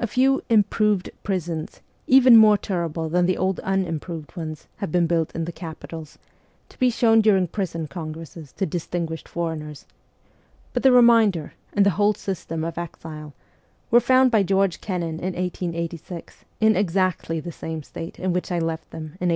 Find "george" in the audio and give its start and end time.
14.42-14.80